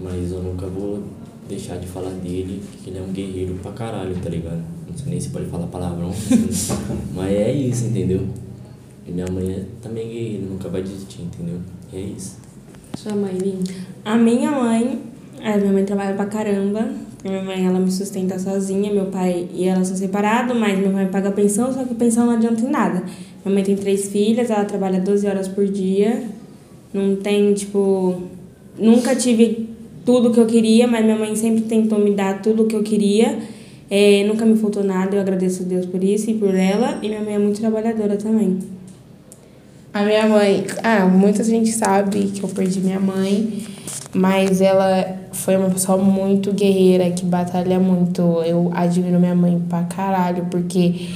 Mas 0.00 0.32
eu 0.32 0.42
nunca 0.42 0.66
vou 0.66 1.02
deixar 1.48 1.76
de 1.78 1.86
falar 1.86 2.10
dele, 2.10 2.62
que 2.82 2.90
ele 2.90 2.98
é 2.98 3.02
um 3.02 3.12
guerreiro 3.12 3.54
pra 3.62 3.72
caralho, 3.72 4.14
tá 4.16 4.30
ligado? 4.30 4.62
Não 4.88 4.96
sei 4.96 5.10
nem 5.10 5.20
se 5.20 5.28
pode 5.28 5.46
falar 5.46 5.66
palavrão, 5.66 6.10
mas 7.14 7.32
é 7.32 7.52
isso, 7.52 7.86
entendeu? 7.86 8.26
E 9.06 9.10
minha 9.10 9.26
mãe 9.30 9.52
é 9.52 9.64
também 9.82 10.08
guerreira, 10.08 10.46
nunca 10.46 10.68
vai 10.68 10.82
desistir, 10.82 11.22
entendeu? 11.22 11.60
E 11.92 11.96
é 11.96 12.00
isso. 12.00 12.36
Sua 12.96 13.14
mãe, 13.14 13.34
Lin? 13.34 13.62
A 14.04 14.16
minha 14.16 14.50
mãe, 14.50 15.02
a 15.42 15.56
minha 15.58 15.72
mãe 15.72 15.84
trabalha 15.84 16.14
pra 16.14 16.26
caramba. 16.26 16.88
Minha 17.24 17.42
mãe, 17.42 17.66
ela 17.66 17.80
me 17.80 17.90
sustenta 17.90 18.38
sozinha. 18.38 18.92
Meu 18.92 19.06
pai 19.06 19.48
e 19.54 19.64
ela 19.64 19.82
são 19.82 19.96
separados, 19.96 20.54
mas 20.54 20.78
meu 20.78 20.90
pai 20.92 21.06
paga 21.06 21.32
pensão, 21.32 21.72
só 21.72 21.82
que 21.82 21.94
pensão 21.94 22.26
não 22.26 22.34
adianta 22.34 22.60
em 22.60 22.68
nada. 22.68 23.02
Minha 23.42 23.54
mãe 23.54 23.64
tem 23.64 23.74
três 23.76 24.10
filhas, 24.10 24.50
ela 24.50 24.64
trabalha 24.66 25.00
12 25.00 25.26
horas 25.26 25.48
por 25.48 25.66
dia. 25.66 26.22
Não 26.92 27.16
tem, 27.16 27.54
tipo... 27.54 28.22
Nunca 28.78 29.16
tive 29.16 29.70
tudo 30.04 30.32
que 30.32 30.38
eu 30.38 30.46
queria, 30.46 30.86
mas 30.86 31.02
minha 31.02 31.16
mãe 31.16 31.34
sempre 31.34 31.62
tentou 31.62 31.98
me 31.98 32.10
dar 32.10 32.42
tudo 32.42 32.64
o 32.64 32.66
que 32.66 32.76
eu 32.76 32.82
queria. 32.82 33.38
É, 33.90 34.24
nunca 34.24 34.44
me 34.44 34.56
faltou 34.56 34.84
nada, 34.84 35.16
eu 35.16 35.20
agradeço 35.20 35.62
a 35.62 35.66
Deus 35.66 35.86
por 35.86 36.04
isso 36.04 36.30
e 36.30 36.34
por 36.34 36.54
ela. 36.54 36.98
E 37.02 37.08
minha 37.08 37.22
mãe 37.22 37.34
é 37.34 37.38
muito 37.38 37.58
trabalhadora 37.58 38.16
também. 38.16 38.58
A 39.94 40.02
minha 40.02 40.26
mãe, 40.26 40.66
ah, 40.82 41.06
muita 41.06 41.44
gente 41.44 41.70
sabe 41.70 42.24
que 42.26 42.42
eu 42.42 42.48
perdi 42.48 42.80
minha 42.80 42.98
mãe, 42.98 43.62
mas 44.12 44.60
ela 44.60 45.20
foi 45.30 45.56
uma 45.56 45.70
pessoa 45.70 45.96
muito 45.96 46.52
guerreira, 46.52 47.08
que 47.10 47.24
batalha 47.24 47.78
muito. 47.78 48.20
Eu 48.44 48.72
admiro 48.74 49.20
minha 49.20 49.36
mãe 49.36 49.62
pra 49.68 49.84
caralho, 49.84 50.48
porque 50.50 51.10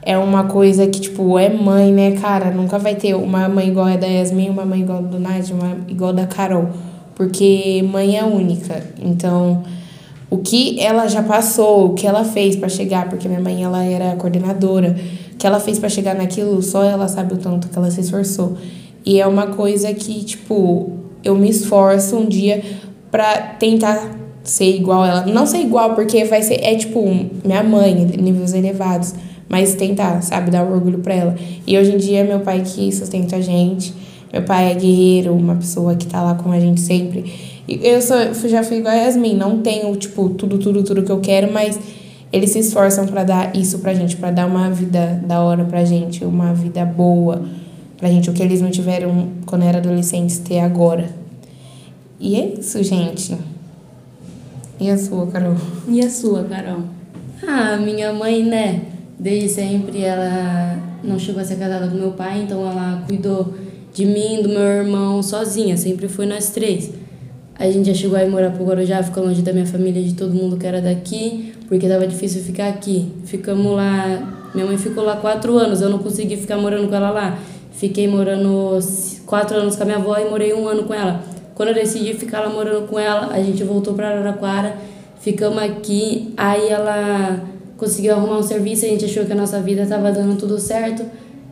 é 0.00 0.16
uma 0.16 0.44
coisa 0.44 0.86
que, 0.86 1.00
tipo, 1.00 1.38
é 1.38 1.50
mãe, 1.50 1.92
né, 1.92 2.12
cara? 2.12 2.50
Nunca 2.50 2.78
vai 2.78 2.94
ter 2.94 3.14
uma 3.14 3.46
mãe 3.46 3.68
igual 3.68 3.88
a 3.88 3.96
da 3.96 4.06
Yasmin, 4.06 4.48
uma 4.48 4.64
mãe 4.64 4.80
igual 4.80 5.00
a 5.00 5.02
do 5.02 5.20
Nádia, 5.20 5.54
uma 5.54 5.76
igual 5.86 6.08
a 6.08 6.14
da 6.14 6.26
Carol. 6.26 6.70
Porque 7.14 7.84
mãe 7.92 8.16
é 8.16 8.24
única. 8.24 8.82
Então, 9.02 9.62
o 10.30 10.38
que 10.38 10.80
ela 10.80 11.06
já 11.08 11.22
passou, 11.22 11.90
o 11.90 11.94
que 11.94 12.06
ela 12.06 12.24
fez 12.24 12.56
para 12.56 12.70
chegar, 12.70 13.06
porque 13.10 13.28
minha 13.28 13.40
mãe 13.40 13.62
ela 13.62 13.84
era 13.84 14.16
coordenadora, 14.16 14.96
que 15.44 15.48
ela 15.48 15.60
fez 15.60 15.78
para 15.78 15.90
chegar 15.90 16.14
naquilo, 16.14 16.62
só 16.62 16.82
ela 16.82 17.06
sabe 17.06 17.34
o 17.34 17.36
tanto 17.36 17.68
que 17.68 17.76
ela 17.76 17.90
se 17.90 18.00
esforçou. 18.00 18.56
E 19.04 19.20
é 19.20 19.26
uma 19.26 19.48
coisa 19.48 19.92
que, 19.92 20.24
tipo, 20.24 20.90
eu 21.22 21.34
me 21.34 21.50
esforço 21.50 22.16
um 22.16 22.24
dia 22.24 22.62
para 23.10 23.36
tentar 23.58 24.10
ser 24.42 24.74
igual 24.74 25.04
ela. 25.04 25.26
Não 25.26 25.44
ser 25.44 25.58
igual, 25.58 25.94
porque 25.94 26.24
vai 26.24 26.42
ser, 26.42 26.64
é 26.64 26.74
tipo, 26.76 27.04
minha 27.44 27.62
mãe, 27.62 27.94
níveis 27.94 28.54
elevados, 28.54 29.14
mas 29.46 29.74
tentar, 29.74 30.22
sabe, 30.22 30.50
dar 30.50 30.64
orgulho 30.64 31.00
para 31.00 31.12
ela. 31.12 31.36
E 31.66 31.76
hoje 31.76 31.92
em 31.92 31.98
dia 31.98 32.20
é 32.20 32.24
meu 32.24 32.40
pai 32.40 32.62
que 32.64 32.90
sustenta 32.90 33.36
a 33.36 33.40
gente. 33.42 33.92
Meu 34.32 34.44
pai 34.44 34.72
é 34.72 34.74
guerreiro, 34.74 35.34
uma 35.34 35.56
pessoa 35.56 35.94
que 35.94 36.06
tá 36.06 36.22
lá 36.22 36.36
com 36.36 36.52
a 36.52 36.58
gente 36.58 36.80
sempre. 36.80 37.30
Eu 37.68 38.00
sou, 38.00 38.16
já 38.48 38.62
fui 38.62 38.78
igual 38.78 38.94
a 38.94 38.96
Yasmin, 38.96 39.36
não 39.36 39.58
tenho, 39.58 39.94
tipo, 39.94 40.30
tudo, 40.30 40.56
tudo, 40.56 40.82
tudo 40.82 41.02
que 41.02 41.12
eu 41.12 41.20
quero, 41.20 41.52
mas 41.52 41.78
eles 42.34 42.50
se 42.50 42.58
esforçam 42.58 43.06
para 43.06 43.22
dar 43.22 43.56
isso 43.56 43.78
pra 43.78 43.94
gente, 43.94 44.16
para 44.16 44.32
dar 44.32 44.46
uma 44.46 44.68
vida 44.68 45.22
da 45.24 45.40
hora 45.40 45.64
pra 45.64 45.84
gente, 45.84 46.24
uma 46.24 46.52
vida 46.52 46.84
boa 46.84 47.44
pra 47.96 48.08
gente, 48.08 48.28
o 48.28 48.32
que 48.32 48.42
eles 48.42 48.60
não 48.60 48.72
tiveram 48.72 49.28
quando 49.46 49.62
era 49.62 49.78
adolescentes 49.78 50.40
ter 50.40 50.58
agora. 50.58 51.08
E 52.18 52.34
é 52.34 52.54
isso, 52.58 52.82
gente. 52.82 53.38
E 54.80 54.90
a 54.90 54.98
sua, 54.98 55.28
Carol? 55.28 55.54
E 55.86 56.00
a 56.04 56.10
sua, 56.10 56.42
Carol? 56.42 56.80
Ah, 57.46 57.76
minha 57.76 58.12
mãe, 58.12 58.42
né? 58.42 58.82
Desde 59.16 59.48
sempre 59.48 60.02
ela 60.02 60.76
não 61.04 61.20
chegou 61.20 61.40
a 61.40 61.44
ser 61.44 61.54
casada 61.54 61.86
com 61.86 61.94
meu 61.94 62.10
pai, 62.10 62.42
então 62.42 62.68
ela 62.68 63.04
cuidou 63.06 63.54
de 63.92 64.04
mim, 64.06 64.42
do 64.42 64.48
meu 64.48 64.60
irmão, 64.60 65.22
sozinha. 65.22 65.76
Sempre 65.76 66.08
foi 66.08 66.26
nós 66.26 66.50
três. 66.50 66.90
A 67.56 67.70
gente 67.70 67.86
já 67.86 67.94
chegou 67.94 68.18
a 68.18 68.24
ir 68.24 68.28
morar 68.28 68.50
pro 68.50 68.64
Guarujá, 68.64 69.00
ficou 69.02 69.24
longe 69.24 69.40
da 69.40 69.52
minha 69.52 69.66
família, 69.66 70.02
de 70.02 70.14
todo 70.14 70.34
mundo 70.34 70.56
que 70.56 70.66
era 70.66 70.80
daqui, 70.80 71.52
porque 71.68 71.88
tava 71.88 72.04
difícil 72.06 72.42
ficar 72.42 72.68
aqui. 72.68 73.12
Ficamos 73.24 73.76
lá, 73.76 74.50
minha 74.52 74.66
mãe 74.66 74.76
ficou 74.76 75.04
lá 75.04 75.16
quatro 75.16 75.56
anos, 75.56 75.80
eu 75.80 75.88
não 75.88 75.98
consegui 75.98 76.36
ficar 76.36 76.56
morando 76.56 76.88
com 76.88 76.94
ela 76.96 77.10
lá. 77.10 77.38
Fiquei 77.72 78.08
morando 78.08 78.78
quatro 79.24 79.56
anos 79.56 79.76
com 79.76 79.82
a 79.84 79.86
minha 79.86 79.98
avó 79.98 80.16
e 80.18 80.28
morei 80.28 80.52
um 80.52 80.66
ano 80.66 80.82
com 80.82 80.92
ela. 80.92 81.22
Quando 81.54 81.68
eu 81.68 81.74
decidi 81.74 82.12
ficar 82.14 82.40
lá 82.40 82.48
morando 82.48 82.88
com 82.88 82.98
ela, 82.98 83.32
a 83.32 83.40
gente 83.40 83.62
voltou 83.62 83.94
para 83.94 84.08
Araraquara, 84.08 84.76
ficamos 85.20 85.62
aqui, 85.62 86.34
aí 86.36 86.68
ela 86.68 87.40
conseguiu 87.76 88.14
arrumar 88.14 88.38
um 88.38 88.42
serviço, 88.42 88.84
a 88.84 88.88
gente 88.88 89.04
achou 89.04 89.24
que 89.24 89.32
a 89.32 89.36
nossa 89.36 89.60
vida 89.60 89.86
tava 89.86 90.10
dando 90.10 90.36
tudo 90.36 90.58
certo, 90.58 91.04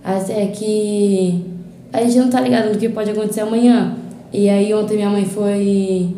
até 0.02 0.47
que 0.47 1.44
a 1.92 2.02
gente 2.02 2.18
não 2.18 2.28
tá 2.28 2.40
ligado 2.40 2.73
no 2.73 2.78
que 2.78 2.88
pode 2.88 3.11
acontecer 3.11 3.42
amanhã. 3.42 4.01
E 4.32 4.48
aí 4.48 4.72
ontem 4.72 4.96
minha 4.96 5.10
mãe 5.10 5.24
foi 5.24 6.08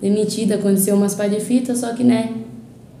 demitida, 0.00 0.56
aconteceu 0.56 0.94
umas 0.94 1.14
pá 1.14 1.26
de 1.26 1.40
fita, 1.40 1.74
só 1.74 1.94
que 1.94 2.04
né, 2.04 2.32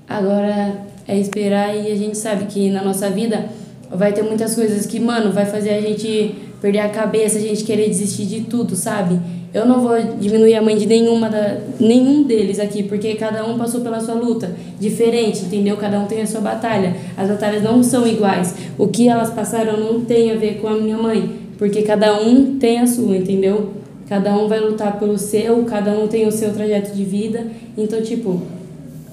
agora 0.08 0.86
é 1.06 1.18
esperar 1.18 1.76
e 1.76 1.90
a 1.90 1.96
gente 1.96 2.16
sabe 2.16 2.46
que 2.46 2.70
na 2.70 2.82
nossa 2.82 3.10
vida 3.10 3.46
vai 3.90 4.12
ter 4.12 4.22
muitas 4.22 4.54
coisas 4.54 4.86
que, 4.86 4.98
mano, 4.98 5.32
vai 5.32 5.44
fazer 5.44 5.70
a 5.70 5.80
gente 5.80 6.34
perder 6.60 6.78
a 6.78 6.88
cabeça, 6.88 7.38
a 7.38 7.40
gente 7.40 7.64
querer 7.64 7.88
desistir 7.88 8.24
de 8.24 8.42
tudo, 8.42 8.74
sabe? 8.76 9.20
Eu 9.52 9.66
não 9.66 9.80
vou 9.80 10.00
diminuir 10.18 10.54
a 10.54 10.62
mãe 10.62 10.76
de 10.76 10.86
nenhuma 10.86 11.28
da, 11.28 11.58
nenhum 11.78 12.22
deles 12.22 12.58
aqui, 12.58 12.84
porque 12.84 13.14
cada 13.16 13.44
um 13.44 13.58
passou 13.58 13.82
pela 13.82 14.00
sua 14.00 14.14
luta, 14.14 14.50
diferente, 14.80 15.44
entendeu? 15.44 15.76
Cada 15.76 16.00
um 16.00 16.06
tem 16.06 16.22
a 16.22 16.26
sua 16.26 16.40
batalha. 16.40 16.96
As 17.16 17.28
batalhas 17.28 17.62
não 17.62 17.82
são 17.82 18.06
iguais. 18.06 18.54
O 18.78 18.88
que 18.88 19.08
elas 19.08 19.28
passaram 19.28 19.78
não 19.78 20.00
tem 20.00 20.30
a 20.30 20.36
ver 20.36 20.58
com 20.58 20.68
a 20.68 20.76
minha 20.78 20.96
mãe, 20.96 21.28
porque 21.58 21.82
cada 21.82 22.18
um 22.18 22.56
tem 22.58 22.78
a 22.78 22.86
sua, 22.86 23.14
entendeu? 23.14 23.81
Cada 24.08 24.36
um 24.36 24.48
vai 24.48 24.60
lutar 24.60 24.98
pelo 24.98 25.16
seu, 25.16 25.64
cada 25.64 25.92
um 25.92 26.08
tem 26.08 26.26
o 26.26 26.32
seu 26.32 26.52
trajeto 26.52 26.94
de 26.94 27.04
vida. 27.04 27.46
Então, 27.76 28.02
tipo, 28.02 28.42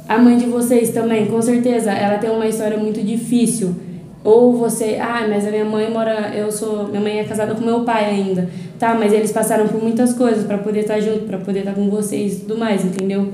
a 0.08 0.17
mãe 0.17 0.38
de 0.38 0.46
vocês 0.46 0.89
também, 0.89 1.27
com 1.27 1.41
certeza, 1.41 1.91
ela 1.91 2.17
tem 2.17 2.29
uma 2.29 2.48
história 2.48 2.77
muito 2.77 3.01
difícil. 3.01 3.75
Ou 4.24 4.53
você, 4.53 4.98
ah, 5.00 5.25
mas 5.29 5.48
a 5.48 5.51
minha 5.51 5.63
mãe 5.63 5.89
mora, 5.89 6.34
eu 6.36 6.51
sou, 6.51 6.88
minha 6.88 7.00
mãe 7.00 7.19
é 7.19 7.24
casada 7.24 7.55
com 7.55 7.63
meu 7.63 7.81
pai 7.81 8.05
ainda. 8.05 8.50
Tá, 8.77 8.93
mas 8.93 9.13
eles 9.13 9.31
passaram 9.31 9.67
por 9.67 9.81
muitas 9.81 10.13
coisas 10.13 10.46
para 10.46 10.58
poder 10.58 10.81
estar 10.81 11.00
junto, 11.00 11.25
para 11.25 11.38
poder 11.38 11.60
estar 11.60 11.74
com 11.74 11.89
vocês 11.89 12.34
e 12.34 12.39
tudo 12.41 12.58
mais, 12.58 12.84
entendeu? 12.84 13.31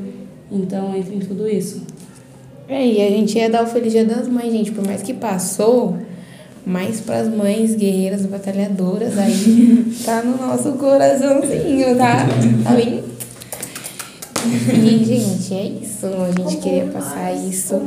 Então, 0.52 0.96
em 0.96 1.20
tudo 1.20 1.48
isso. 1.48 1.82
É, 2.68 2.86
e 2.86 3.02
a 3.02 3.10
gente 3.10 3.38
ia 3.38 3.50
dar 3.50 3.64
o 3.64 3.68
Feliz 3.68 3.92
Dia 3.92 4.06
das 4.06 4.28
Mães, 4.28 4.52
gente, 4.52 4.72
por 4.72 4.86
mais 4.86 5.02
que 5.02 5.14
passou, 5.14 5.98
mais 6.66 7.00
pras 7.02 7.28
mães 7.28 7.76
guerreiras, 7.76 8.26
batalhadoras, 8.26 9.18
aí 9.18 9.86
tá 10.04 10.22
no 10.24 10.38
nosso 10.38 10.72
coraçãozinho, 10.74 11.96
tá? 11.96 12.26
Tá 12.64 12.72
bem? 12.72 13.04
E, 14.48 15.04
gente, 15.06 15.54
é 15.54 15.64
isso. 15.84 16.06
A 16.08 16.32
gente 16.32 16.58
queria 16.62 16.86
passar 16.86 17.34
isso. 17.34 17.82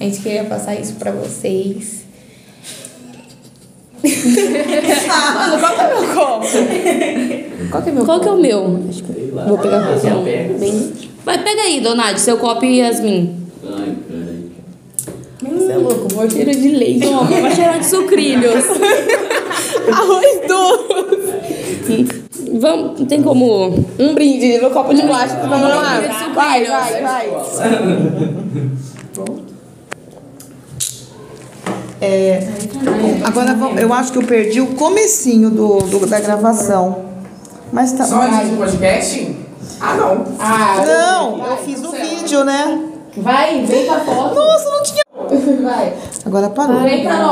A 0.00 0.04
gente 0.04 0.20
queria 0.20 0.44
passar 0.44 0.74
isso 0.74 0.94
pra 0.94 1.10
vocês. 1.12 2.04
Mano, 4.02 5.58
qual 5.60 5.74
que 5.74 5.80
é 5.80 5.86
o 5.86 6.00
meu 6.00 6.14
copo? 6.14 6.46
Qual 7.70 7.82
que 7.82 7.88
é 7.88 7.92
o 7.92 7.94
meu 7.94 8.04
Qual 8.04 8.20
que 8.20 8.28
é 8.28 8.32
o 8.32 8.36
meu? 8.36 8.80
Vou 9.48 9.58
pegar 9.58 9.78
Ah, 9.78 10.16
um. 10.16 10.24
pega. 10.24 10.54
Bem... 10.58 10.92
Vai, 11.24 11.42
pega 11.42 11.62
aí, 11.62 11.80
Donade, 11.80 12.20
seu 12.20 12.38
copo 12.38 12.64
e 12.64 12.78
Yasmin. 12.78 13.47
Você 15.68 15.72
é 15.74 15.76
louco, 15.76 16.08
vou 16.14 16.30
cheiro 16.30 16.50
de 16.50 16.68
leite. 16.70 17.06
Toma, 17.06 17.24
vai 17.24 17.54
cheirar 17.54 17.78
de 17.78 17.84
sucrilhos. 17.84 18.64
Arroz 19.92 20.40
doce. 20.48 22.08
Vamos, 22.58 23.06
tem 23.06 23.22
como 23.22 23.66
um 23.98 24.14
brinde 24.14 24.56
no 24.62 24.70
copo 24.70 24.94
de 24.94 25.02
plástico, 25.02 25.46
vamos 25.46 25.68
lá. 25.68 26.00
Vai, 26.34 26.64
vai, 26.64 27.02
vai. 27.02 27.30
É, 32.00 32.46
agora 33.24 33.56
eu 33.78 33.92
acho 33.92 34.12
que 34.12 34.18
eu 34.18 34.22
perdi 34.22 34.60
o 34.62 34.68
comecinho 34.68 35.50
do, 35.50 35.78
do- 35.80 36.06
da 36.06 36.18
gravação. 36.20 37.04
Mas 37.72 37.92
tá. 37.92 38.04
Só 38.06 38.24
de 38.26 38.56
podcast? 38.56 39.36
Ah, 39.80 39.94
não. 39.96 40.24
Ah, 40.38 40.82
Não, 40.86 41.46
eu 41.46 41.56
fiz 41.58 41.84
o 41.84 41.90
vídeo, 41.90 42.42
né? 42.44 42.84
vai, 43.18 43.64
vem 43.66 43.86
com 43.86 43.92
a 43.94 44.00
foto. 44.00 44.34
Nossa, 44.34 44.70
não 44.70 44.82
tinha. 44.82 45.02
Vai. 45.62 45.94
Agora 46.24 46.50
parou. 46.50 46.80
Vem, 46.80 47.02
Carol. 47.04 47.26